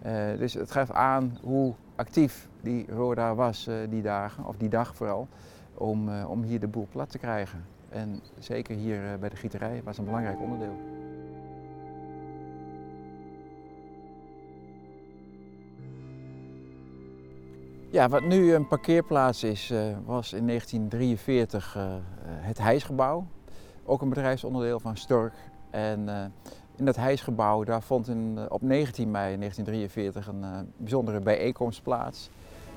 Uh, 0.06 0.38
dus 0.38 0.54
het 0.54 0.70
geeft 0.70 0.92
aan 0.92 1.38
hoe 1.42 1.74
actief 1.96 2.48
die 2.60 2.86
Roda 2.88 3.34
was 3.34 3.68
uh, 3.68 3.74
die 3.88 4.02
dagen, 4.02 4.46
of 4.46 4.56
die 4.56 4.68
dag 4.68 4.96
vooral, 4.96 5.28
om, 5.74 6.08
uh, 6.08 6.30
om 6.30 6.42
hier 6.42 6.60
de 6.60 6.66
boel 6.66 6.86
plat 6.90 7.10
te 7.10 7.18
krijgen. 7.18 7.64
En 7.88 8.20
zeker 8.38 8.76
hier 8.76 9.18
bij 9.20 9.28
de 9.28 9.36
gieterij 9.36 9.80
was 9.84 9.98
een 9.98 10.04
belangrijk 10.04 10.40
onderdeel. 10.40 10.76
Ja, 17.90 18.08
wat 18.08 18.22
nu 18.22 18.54
een 18.54 18.68
parkeerplaats 18.68 19.42
is, 19.42 19.72
was 20.04 20.32
in 20.32 20.46
1943 20.46 21.78
het 22.26 22.58
Hijsgebouw. 22.58 23.26
Ook 23.84 24.02
een 24.02 24.08
bedrijfsonderdeel 24.08 24.80
van 24.80 24.96
Stork. 24.96 25.34
En 25.74 26.08
uh, 26.08 26.24
in 26.76 26.84
dat 26.84 26.96
hijsgebouw 26.96 27.64
daar 27.64 27.82
vond 27.82 28.08
in, 28.08 28.38
op 28.48 28.62
19 28.62 29.10
mei 29.10 29.36
1943 29.36 30.26
een 30.26 30.42
uh, 30.42 30.58
bijzondere 30.76 31.20
bijeenkomst 31.20 31.82
plaats. 31.82 32.30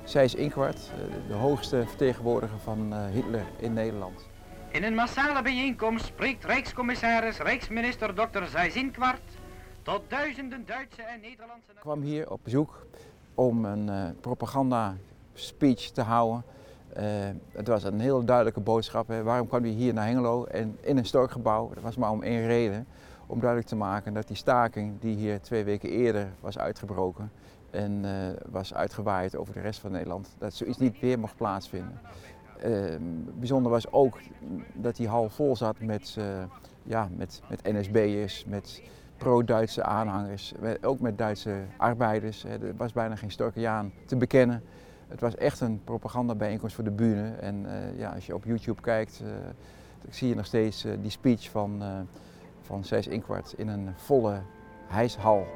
Zij 0.04 0.24
is 0.24 0.34
Inkwart, 0.34 0.90
de 1.28 1.34
hoogste 1.34 1.84
vertegenwoordiger 1.86 2.58
van 2.58 2.94
Hitler 3.12 3.46
in 3.56 3.72
Nederland. 3.72 4.26
In 4.68 4.84
een 4.84 4.94
massale 4.94 5.42
bijeenkomst 5.42 6.04
spreekt 6.04 6.44
Rijkscommissaris, 6.44 7.38
Rijksminister 7.38 8.14
Dr. 8.14 8.44
Zijs 8.50 8.74
Inkwart 8.74 9.20
tot 9.82 10.02
duizenden 10.08 10.66
Duitse 10.66 11.02
en 11.02 11.20
Nederlandse... 11.20 11.70
Ik 11.70 11.80
kwam 11.80 12.02
hier 12.02 12.30
op 12.30 12.40
bezoek 12.42 12.86
om 13.34 13.64
een 13.64 14.16
propaganda 14.20 14.96
speech 15.34 15.80
te 15.80 16.02
houden. 16.02 16.44
Uh, 16.96 17.04
het 17.52 17.68
was 17.68 17.84
een 17.84 18.00
heel 18.00 18.24
duidelijke 18.24 18.60
boodschap. 18.60 19.08
Hè. 19.08 19.22
Waarom 19.22 19.48
kwam 19.48 19.62
hij 19.62 19.70
hier 19.70 19.94
naar 19.94 20.06
Hengelo 20.06 20.44
en 20.44 20.78
in 20.80 20.96
een 20.96 21.06
storkgebouw? 21.06 21.70
Dat 21.74 21.82
was 21.82 21.96
maar 21.96 22.10
om 22.10 22.22
één 22.22 22.46
reden. 22.46 22.86
Om 23.26 23.40
duidelijk 23.40 23.68
te 23.68 23.76
maken 23.76 24.14
dat 24.14 24.26
die 24.26 24.36
staking 24.36 25.00
die 25.00 25.16
hier 25.16 25.40
twee 25.40 25.64
weken 25.64 25.88
eerder 25.88 26.28
was 26.40 26.58
uitgebroken 26.58 27.30
en 27.70 28.04
uh, 28.04 28.10
was 28.50 28.74
uitgewaaid 28.74 29.36
over 29.36 29.54
de 29.54 29.60
rest 29.60 29.80
van 29.80 29.92
Nederland, 29.92 30.28
dat 30.38 30.54
zoiets 30.54 30.78
niet 30.78 31.00
weer 31.00 31.18
mocht 31.18 31.36
plaatsvinden. 31.36 32.00
Uh, 32.66 32.94
bijzonder 33.34 33.70
was 33.70 33.92
ook 33.92 34.18
dat 34.74 34.96
die 34.96 35.08
hal 35.08 35.28
vol 35.28 35.56
zat 35.56 35.80
met, 35.80 36.16
ja, 36.82 37.08
met, 37.16 37.42
met 37.48 37.62
NSB'ers, 37.62 38.44
met 38.44 38.82
pro-Duitse 39.16 39.82
aanhangers, 39.82 40.54
ook 40.82 41.00
met 41.00 41.18
Duitse 41.18 41.54
arbeiders. 41.76 42.44
Er 42.44 42.76
was 42.76 42.92
bijna 42.92 43.16
geen 43.16 43.30
Storkiaan 43.30 43.92
te 44.06 44.16
bekennen. 44.16 44.62
Het 45.08 45.20
was 45.20 45.34
echt 45.34 45.60
een 45.60 45.80
propagandabijeenkomst 45.84 46.74
voor 46.74 46.84
de 46.84 46.90
bühne. 46.90 47.30
En 47.40 47.66
uh, 47.66 47.98
ja, 47.98 48.10
als 48.10 48.26
je 48.26 48.34
op 48.34 48.44
YouTube 48.44 48.80
kijkt, 48.80 49.22
uh, 49.24 49.28
zie 50.10 50.28
je 50.28 50.34
nog 50.34 50.46
steeds 50.46 50.84
uh, 50.84 50.92
die 51.00 51.10
speech 51.10 51.50
van, 51.50 51.82
van 52.62 52.84
Cés 52.84 53.06
Inkwart 53.06 53.54
in 53.56 53.68
een 53.68 53.88
volle 53.96 54.40
hijshal. 54.86 55.46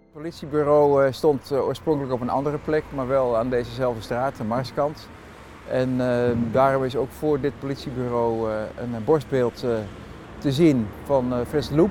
Het 0.00 0.20
politiebureau 0.22 1.12
stond 1.12 1.52
oorspronkelijk 1.52 2.12
op 2.12 2.20
een 2.20 2.30
andere 2.30 2.58
plek, 2.58 2.84
maar 2.94 3.06
wel 3.06 3.36
aan 3.36 3.50
dezezelfde 3.50 4.02
straat, 4.02 4.36
de 4.36 4.44
Marskant. 4.44 5.08
En 5.70 5.96
daarom 6.52 6.84
is 6.84 6.96
ook 6.96 7.10
voor 7.10 7.40
dit 7.40 7.58
politiebureau 7.58 8.50
een 8.76 9.04
borstbeeld 9.04 9.64
te 10.38 10.52
zien 10.52 10.86
van 11.04 11.46
Frits 11.46 11.70
Loep. 11.70 11.90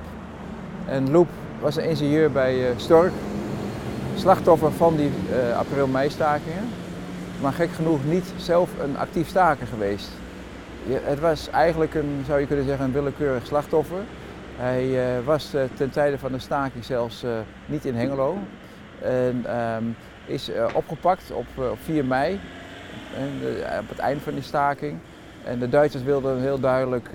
En 0.86 1.12
Loep 1.12 1.28
was 1.62 1.76
een 1.76 1.90
ingenieur 1.90 2.32
bij 2.32 2.56
uh, 2.56 2.68
Stork, 2.76 3.12
slachtoffer 4.16 4.72
van 4.72 4.96
die 4.96 5.12
uh, 5.32 5.58
april-mei-stakingen. 5.58 6.70
Maar 7.42 7.54
gek 7.54 7.72
genoeg 7.72 8.00
niet 8.06 8.34
zelf 8.38 8.70
een 8.80 8.98
actief 8.98 9.28
staker 9.28 9.68
geweest. 9.68 10.10
het 10.88 11.20
was 11.20 11.50
eigenlijk 11.50 11.94
een, 11.94 12.24
zou 12.26 12.40
je 12.40 12.48
kunnen 12.48 12.66
zeggen, 12.66 12.86
een 12.86 12.92
willekeurig 12.92 13.46
slachtoffer. 13.46 14.02
Hij 14.56 14.86
uh, 14.86 15.26
was 15.26 15.56
ten 15.76 15.90
tijde 15.90 16.18
van 16.18 16.32
de 16.32 16.40
staking 16.40 16.86
zelfs 16.86 17.26
niet 17.66 17.86
in 17.86 17.96
Hengelo. 17.96 18.38
En 19.02 19.60
um, 19.60 19.96
is 20.26 20.50
opgepakt 20.74 21.32
op, 21.32 21.46
op 21.72 21.78
4 21.84 22.06
mei, 22.06 22.40
op 23.80 23.90
het 23.90 24.00
eind 24.00 24.22
van 24.22 24.34
die 24.34 24.44
staking. 24.44 24.98
En 25.44 25.60
de 25.60 25.70
Duitsers 25.70 26.04
wilden 26.04 26.42
heel 26.42 26.60
duidelijk 26.60 27.10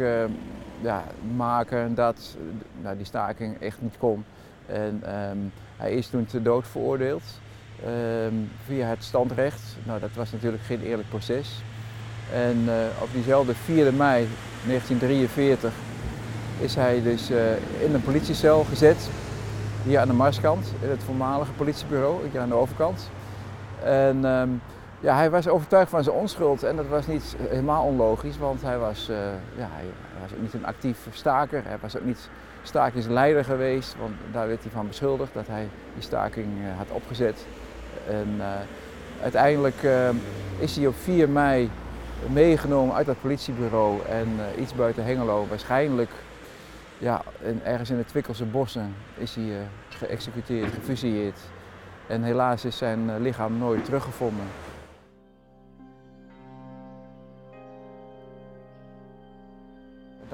ja, 0.80 1.04
maken 1.36 1.94
dat 1.94 2.36
nou, 2.82 2.96
die 2.96 3.06
staking 3.06 3.60
echt 3.60 3.82
niet 3.82 3.98
kon. 3.98 4.24
En 4.66 5.02
um, 5.30 5.52
hij 5.76 5.92
is 5.92 6.06
toen 6.06 6.26
te 6.26 6.42
dood 6.42 6.68
veroordeeld 6.68 7.22
um, 7.86 8.50
via 8.64 8.86
het 8.86 9.04
standrecht. 9.04 9.62
Nou, 9.82 10.00
dat 10.00 10.10
was 10.14 10.32
natuurlijk 10.32 10.62
geen 10.62 10.82
eerlijk 10.82 11.08
proces. 11.08 11.62
En 12.32 12.64
uh, 12.66 12.72
op 13.02 13.08
diezelfde 13.12 13.54
4 13.54 13.94
mei 13.94 14.28
1943 14.66 15.72
is 16.60 16.74
hij 16.74 17.02
dus 17.02 17.30
uh, 17.30 17.38
in 17.80 17.94
een 17.94 18.02
politiecel 18.02 18.64
gezet. 18.64 19.08
Hier 19.84 19.98
aan 19.98 20.08
de 20.08 20.14
Marskant, 20.14 20.72
in 20.82 20.90
het 20.90 21.02
voormalige 21.02 21.52
politiebureau, 21.52 22.28
hier 22.30 22.40
aan 22.40 22.48
de 22.48 22.54
overkant. 22.54 23.10
En 23.84 24.24
um, 24.24 24.60
ja, 25.00 25.16
hij 25.16 25.30
was 25.30 25.48
overtuigd 25.48 25.90
van 25.90 26.04
zijn 26.04 26.16
onschuld 26.16 26.62
en 26.62 26.76
dat 26.76 26.86
was 26.86 27.06
niet 27.06 27.36
helemaal 27.48 27.84
onlogisch, 27.84 28.38
want 28.38 28.62
hij 28.62 28.78
was, 28.78 29.08
uh, 29.10 29.16
ja, 29.56 29.68
hij 29.72 29.84
was 30.20 30.32
ook 30.32 30.40
niet 30.40 30.54
een 30.54 30.66
actief 30.66 30.98
staker, 31.12 31.62
hij 31.66 31.76
was 31.80 31.96
ook 31.96 32.04
niet 32.04 32.28
stakingsleider 32.66 33.44
geweest, 33.44 33.96
want 33.98 34.14
daar 34.32 34.46
werd 34.48 34.62
hij 34.62 34.70
van 34.70 34.86
beschuldigd 34.86 35.34
dat 35.34 35.46
hij 35.46 35.68
die 35.94 36.02
staking 36.02 36.46
uh, 36.46 36.76
had 36.76 36.86
opgezet. 36.90 37.46
En 38.08 38.34
uh, 38.38 38.44
uiteindelijk 39.22 39.86
is 40.58 40.76
hij 40.76 40.86
op 40.86 40.94
4 40.96 41.28
mei 41.28 41.70
meegenomen 42.32 42.94
uit 42.94 43.06
dat 43.06 43.20
politiebureau 43.20 44.02
en 44.08 44.28
iets 44.58 44.74
buiten 44.74 45.04
Hengelo, 45.04 45.46
waarschijnlijk 45.48 46.10
ja, 46.98 47.22
in, 47.42 47.60
ergens 47.64 47.90
in 47.90 47.96
de 47.96 48.04
Twikkelse 48.04 48.44
bossen, 48.44 48.94
is 49.16 49.34
hij 49.34 49.68
geëxecuteerd, 49.88 50.72
gefusilleerd. 50.72 51.38
En 52.06 52.22
helaas 52.22 52.64
is 52.64 52.76
zijn 52.76 53.20
lichaam 53.20 53.58
nooit 53.58 53.84
teruggevonden. 53.84 54.46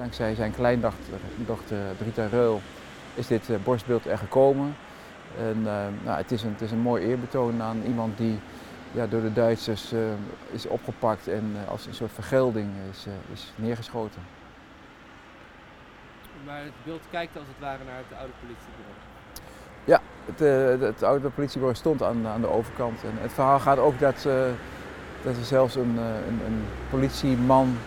Dankzij 0.03 0.35
zijn 0.35 0.55
kleindochter 0.55 1.13
dochter 1.35 1.77
Brita 1.97 2.25
Reul 2.25 2.61
is 3.13 3.27
dit 3.27 3.49
uh, 3.49 3.57
borstbeeld 3.63 4.05
er 4.05 4.17
gekomen. 4.17 4.75
En, 5.37 5.57
uh, 5.57 5.85
nou, 6.03 6.17
het, 6.17 6.31
is 6.31 6.43
een, 6.43 6.51
het 6.51 6.61
is 6.61 6.71
een 6.71 6.79
mooi 6.79 7.05
eerbetoon 7.05 7.61
aan 7.61 7.81
iemand 7.85 8.17
die 8.17 8.39
ja, 8.91 9.07
door 9.07 9.21
de 9.21 9.33
Duitsers 9.33 9.93
uh, 9.93 9.99
is 10.51 10.67
opgepakt 10.67 11.27
en 11.27 11.55
als 11.67 11.85
een 11.85 11.93
soort 11.93 12.11
vergelding 12.11 12.69
is, 12.91 13.05
is 13.33 13.53
neergeschoten. 13.55 14.21
Maar 16.45 16.61
het 16.61 16.83
beeld 16.83 17.03
kijkt 17.11 17.37
als 17.37 17.47
het 17.47 17.59
ware 17.59 17.83
naar 17.83 17.97
het 17.97 18.17
oude 18.17 18.33
politiebureau. 18.39 18.97
Ja, 19.83 20.01
het, 20.25 20.95
het 20.95 21.03
oude 21.03 21.29
politiebureau 21.29 21.75
stond 21.77 22.03
aan, 22.03 22.27
aan 22.27 22.41
de 22.41 22.49
overkant. 22.49 23.03
En 23.03 23.21
het 23.21 23.33
verhaal 23.33 23.59
gaat 23.59 23.77
ook 23.77 23.99
dat, 23.99 24.21
dat 25.23 25.37
er 25.37 25.45
zelfs 25.45 25.75
een, 25.75 25.97
een, 25.97 26.39
een 26.45 26.63
politieman 26.89 27.77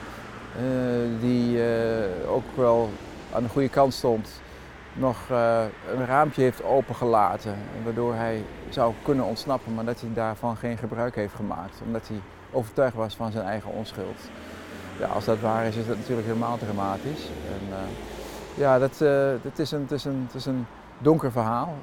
die 1.21 1.57
uh, 1.57 2.31
ook 2.31 2.45
wel 2.55 2.91
aan 3.33 3.43
de 3.43 3.49
goede 3.49 3.69
kant 3.69 3.95
stond, 3.95 4.29
nog 4.93 5.17
uh, 5.31 5.63
een 5.95 6.07
raampje 6.07 6.43
heeft 6.43 6.65
opengelaten. 6.65 7.55
Waardoor 7.85 8.15
hij 8.15 8.45
zou 8.69 8.93
kunnen 9.03 9.25
ontsnappen, 9.25 9.75
maar 9.75 9.85
dat 9.85 10.01
hij 10.01 10.11
daarvan 10.15 10.57
geen 10.57 10.79
gebruik 10.79 11.15
heeft 11.15 11.35
gemaakt. 11.35 11.81
Omdat 11.85 12.09
hij 12.09 12.21
overtuigd 12.51 12.95
was 12.95 13.15
van 13.17 13.33
zijn 13.33 13.45
eigen 13.45 13.71
onschuld. 13.71 14.21
Ja, 14.99 15.07
als 15.07 15.25
dat 15.25 15.41
waar 15.41 15.65
is, 15.65 15.77
is 15.77 15.87
dat 15.87 15.97
natuurlijk 15.97 16.27
helemaal 16.27 16.59
dramatisch. 16.59 17.29
En, 17.53 17.77
ja, 18.55 18.79
dat, 18.79 18.91
is 18.91 19.01
een, 19.01 19.41
het, 19.43 19.91
is 19.91 20.05
een, 20.05 20.23
het 20.27 20.35
is 20.35 20.47
een 20.47 20.67
donker 20.99 21.33
verhaal. 21.33 21.75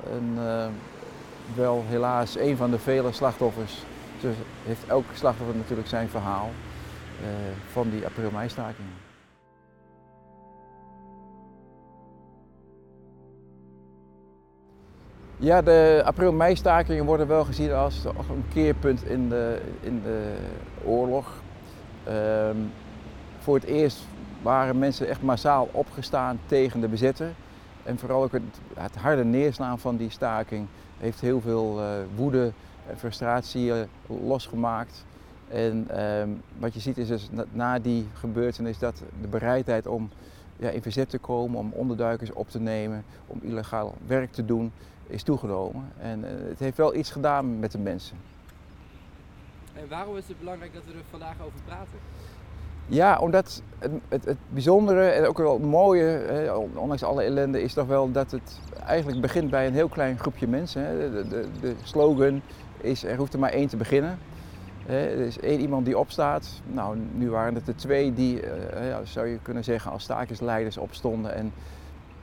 Wel 1.56 1.84
helaas 1.88 2.38
een 2.38 2.58
van 2.58 2.72
de 2.72 2.80
vele 2.80 3.12
slachtoffers. 3.12 3.84
Dus 4.22 4.36
heeft 4.66 4.88
elk 4.88 5.06
slachtoffer 5.14 5.56
natuurlijk 5.56 5.88
zijn 5.88 6.10
verhaal. 6.10 6.50
Uh, 7.24 7.30
van 7.72 7.90
die 7.90 8.06
april-mei-stakingen. 8.06 8.92
Ja, 15.38 15.62
de 15.62 16.02
april-mei-stakingen 16.06 17.06
worden 17.06 17.28
wel 17.28 17.46
gezien 17.46 17.74
als 17.74 18.04
een 18.06 18.46
keerpunt 18.54 19.06
in 19.06 19.30
de, 19.30 19.62
in 19.80 20.02
de 20.02 20.36
oorlog. 20.86 21.42
Um, 22.08 22.72
voor 23.40 23.56
het 23.56 23.64
eerst 23.64 24.06
waren 24.42 24.80
mensen 24.80 25.08
echt 25.08 25.22
massaal 25.22 25.70
opgestaan 25.72 26.40
tegen 26.46 26.82
de 26.82 26.88
bezetter. 26.88 27.34
En 27.84 27.98
vooral 27.98 28.24
ook 28.24 28.32
het, 28.32 28.96
harde 28.96 29.24
neerslaan 29.24 29.80
van 29.80 29.98
die 29.98 30.10
staking 30.10 30.68
heeft 30.98 31.22
heel 31.22 31.42
veel 31.42 31.80
uh, 31.80 31.86
woede 32.16 32.52
en 32.88 32.98
frustratie 32.98 33.66
uh, 33.66 33.76
losgemaakt. 34.08 35.06
En 35.50 35.86
ehm, 35.90 36.30
wat 36.60 36.74
je 36.74 36.80
ziet 36.80 36.98
is 36.98 37.08
dus 37.08 37.30
na, 37.32 37.46
na, 37.52 37.80
die 37.80 38.08
gebeurtenis 38.14 38.80
dat 38.80 39.04
de 39.22 39.28
bereidheid 39.28 39.88
om 39.88 40.10
ja, 40.58 40.70
in 40.70 40.82
verzet 40.82 41.10
te 41.10 41.18
komen, 41.18 41.60
om 41.60 41.72
onderduikers 41.72 42.32
op 42.32 42.50
te 42.50 42.60
nemen, 42.60 43.04
om 43.28 43.40
illegaal 43.42 43.96
werk 44.06 44.32
te 44.32 44.46
doen, 44.46 44.72
is 45.08 45.24
toegenomen. 45.24 45.92
En 46.00 46.20
uh, 46.20 46.26
het 46.50 46.60
heeft 46.60 46.78
wel 46.78 46.96
iets 46.96 47.12
gedaan 47.12 47.60
met 47.60 47.72
de 47.72 47.80
mensen. 47.80 48.18
En 49.74 49.88
waarom 49.90 50.18
is 50.18 50.28
het 50.28 50.40
belangrijk 50.40 50.74
dat 50.74 50.86
we 50.86 50.92
er 50.92 51.04
vandaag 51.10 51.36
over 51.42 51.60
praten? 51.66 52.00
Ja, 52.88 53.20
omdat 53.20 53.62
het, 53.80 53.92
het, 54.08 54.26
het 54.26 54.38
bijzondere 54.50 55.06
en 55.06 55.26
ook 55.26 55.38
wel 55.38 55.54
het 55.54 55.64
mooie, 55.64 56.04
hè, 56.04 56.54
ondanks 56.54 57.04
alle 57.04 57.24
ellende, 57.24 57.62
is 57.62 57.74
toch 57.74 57.88
wel 57.88 58.12
dat 58.12 58.32
het 58.32 58.60
eigenlijk 58.86 59.22
begint 59.22 59.50
bij 59.50 59.68
een 59.68 59.74
heel 59.74 59.88
klein 59.88 60.20
groepje 60.20 60.48
mensen. 60.48 60.86
Hè. 60.86 61.12
De, 61.12 61.28
de, 61.28 61.46
de, 61.62 61.76
slogan 61.84 62.42
is, 62.78 63.04
er 63.04 63.18
hoeft 63.18 63.34
er 63.34 63.40
maar 63.40 63.52
één 63.52 63.68
te 63.68 63.78
beginnen. 63.78 64.18
Er 64.86 65.20
is 65.20 65.40
één 65.40 65.60
iemand 65.60 65.86
die 65.86 65.98
opstaat. 65.98 66.62
Nou, 66.66 66.98
nu 67.14 67.30
waren 67.30 67.56
het 67.56 67.68
er 67.68 67.76
twee 67.76 68.14
die, 68.14 68.42
uh, 68.42 68.90
ja, 68.90 69.00
zou 69.04 69.28
je 69.28 69.38
kunnen 69.42 69.64
zeggen, 69.64 69.92
als 69.92 70.04
stakersleiders 70.04 70.78
opstonden 70.78 71.36
en 71.36 71.54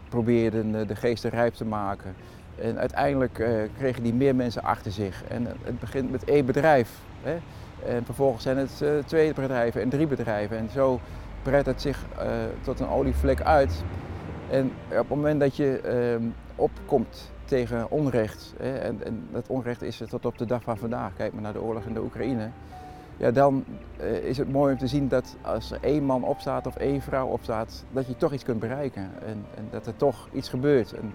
probeerden 0.08 0.86
de 0.86 0.96
geesten 0.96 1.30
rijp 1.30 1.54
te 1.54 1.64
maken. 1.64 2.14
En 2.58 2.78
uiteindelijk 2.78 3.44
kregen 3.78 4.02
die 4.02 4.14
meer 4.14 4.34
mensen 4.34 4.62
achter 4.62 4.92
zich. 4.92 5.24
En 5.28 5.46
het 5.62 5.80
begint 5.80 6.10
met 6.10 6.24
één 6.24 6.46
bedrijf. 6.46 6.90
Hè. 7.22 7.36
En 7.94 8.04
vervolgens 8.04 8.42
zijn 8.42 8.56
het 8.56 8.82
twee 9.06 9.34
bedrijven 9.34 9.80
en 9.80 9.88
drie 9.88 10.06
bedrijven. 10.06 10.56
En 10.56 10.68
zo 10.72 11.00
breidt 11.42 11.66
het 11.66 11.80
zich 11.80 12.04
tot 12.62 12.80
een 12.80 12.88
olievlek 12.88 13.40
uit. 13.40 13.82
En 14.50 14.72
op 14.88 14.96
het 14.96 15.08
moment 15.08 15.40
dat 15.40 15.56
je 15.56 15.80
uh, 16.20 16.26
opkomt 16.56 17.30
tegen 17.50 17.90
onrecht, 17.90 18.54
hè, 18.58 18.78
en, 18.78 19.04
en, 19.04 19.28
dat 19.32 19.48
onrecht 19.48 19.82
is 19.82 20.00
er 20.00 20.08
tot 20.08 20.26
op 20.26 20.38
de 20.38 20.46
dag 20.46 20.62
van 20.62 20.78
vandaag, 20.78 21.14
kijk 21.16 21.32
maar 21.32 21.42
naar 21.42 21.52
de 21.52 21.62
oorlog 21.62 21.84
in 21.84 21.94
de 21.94 22.02
Oekraïne, 22.02 22.50
ja, 23.16 23.30
dan 23.30 23.64
uh, 24.00 24.24
is 24.24 24.38
het 24.38 24.52
mooi 24.52 24.72
om 24.72 24.78
te 24.78 24.86
zien 24.86 25.08
dat 25.08 25.36
als 25.42 25.70
er 25.70 25.78
één 25.80 26.04
man 26.04 26.24
opstaat 26.24 26.66
of 26.66 26.76
één 26.76 27.00
vrouw 27.00 27.26
opstaat, 27.26 27.84
dat 27.92 28.06
je 28.06 28.16
toch 28.16 28.32
iets 28.32 28.44
kunt 28.44 28.60
bereiken. 28.60 29.10
En, 29.26 29.44
en 29.56 29.68
dat 29.70 29.86
er 29.86 29.96
toch 29.96 30.28
iets 30.32 30.48
gebeurt 30.48 30.92
en 30.92 31.14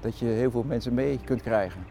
dat 0.00 0.18
je 0.18 0.26
heel 0.26 0.50
veel 0.50 0.64
mensen 0.66 0.94
mee 0.94 1.20
kunt 1.24 1.42
krijgen. 1.42 1.84